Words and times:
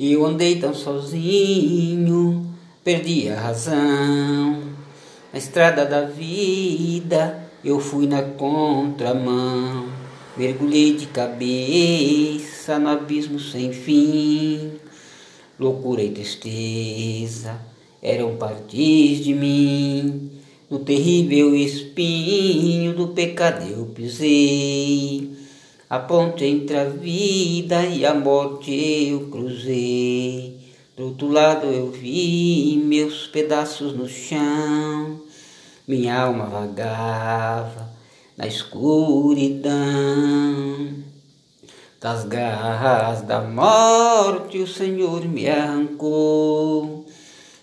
Eu 0.00 0.24
andei 0.24 0.60
tão 0.60 0.72
sozinho, 0.72 2.46
perdi 2.84 3.28
a 3.28 3.40
razão. 3.40 4.62
Na 5.32 5.38
estrada 5.40 5.84
da 5.84 6.02
vida 6.02 7.50
eu 7.64 7.80
fui 7.80 8.06
na 8.06 8.22
contramão. 8.22 9.88
Mergulhei 10.36 10.92
de 10.92 11.06
cabeça 11.06 12.78
no 12.78 12.90
abismo 12.90 13.40
sem 13.40 13.72
fim. 13.72 14.70
Loucura 15.58 16.00
e 16.00 16.10
tristeza 16.10 17.60
eram 18.00 18.36
partes 18.36 19.24
de 19.24 19.34
mim. 19.34 20.30
No 20.70 20.78
terrível 20.78 21.56
espinho 21.56 22.94
do 22.94 23.08
pecado 23.08 23.68
eu 23.68 23.86
pisei. 23.86 25.47
A 25.90 25.98
ponte 26.00 26.44
entre 26.44 26.76
a 26.76 26.84
vida 26.84 27.86
e 27.86 28.04
a 28.04 28.12
morte 28.12 28.70
eu 29.08 29.30
cruzei. 29.30 30.58
Do 30.94 31.06
outro 31.06 31.28
lado 31.28 31.66
eu 31.66 31.90
vi 31.90 32.78
meus 32.84 33.26
pedaços 33.26 33.96
no 33.96 34.06
chão. 34.06 35.18
Minha 35.86 36.24
alma 36.24 36.44
vagava 36.44 37.88
na 38.36 38.46
escuridão. 38.46 39.72
Das 41.98 42.26
garras 42.26 43.22
da 43.22 43.40
morte 43.40 44.58
o 44.58 44.66
Senhor 44.66 45.24
me 45.24 45.48
arrancou. 45.48 47.06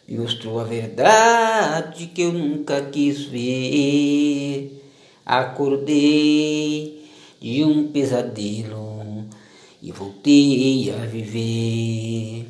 Me 0.08 0.18
mostrou 0.18 0.60
a 0.60 0.64
verdade 0.64 2.08
que 2.08 2.24
eu 2.24 2.34
nunca 2.34 2.82
quis 2.82 3.26
ver. 3.26 4.82
Acordei 5.24 6.95
de 7.40 7.64
um 7.64 7.88
pesadelo 7.88 9.26
e 9.82 9.92
voltei 9.92 10.92
a 10.92 11.06
viver. 11.06 12.48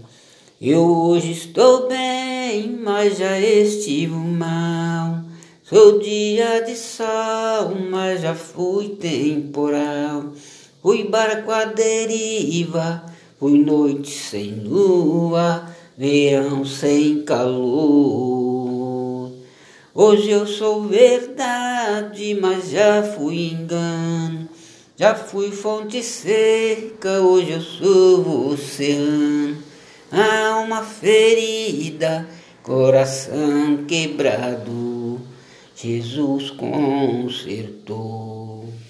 Eu 0.62 0.85
hoje 0.85 1.31
estou 1.31 1.88
bem, 1.88 2.79
mas 2.82 3.18
já 3.18 3.40
estive 3.40 4.15
mal. 4.15 5.21
Sou 5.63 5.99
dia 5.99 6.62
de 6.62 6.76
sol, 6.76 7.76
mas 7.90 8.21
já 8.21 8.34
fui 8.34 8.90
temporal. 8.90 10.26
Fui 10.82 11.04
barco 11.04 11.52
à 11.52 11.65
deriva, 11.65 13.04
fui 13.40 13.57
noite 13.57 14.12
sem 14.12 14.62
lua, 14.63 15.68
verão 15.98 16.63
sem 16.63 17.24
calor. 17.24 19.31
Hoje 19.93 20.29
eu 20.29 20.46
sou 20.46 20.84
verdade, 20.84 22.37
mas 22.40 22.70
já 22.70 23.02
fui 23.02 23.48
engano. 23.48 24.48
Já 24.98 25.13
fui 25.13 25.51
fonte 25.51 26.01
seca, 26.01 27.20
hoje 27.20 27.51
eu 27.51 27.60
sou 27.60 28.51
oceano. 28.54 29.57
Alma 30.10 30.84
ferida, 30.84 32.26
coração 32.63 33.84
quebrado, 33.85 35.20
Jesus 35.76 36.49
consertou. 36.52 38.05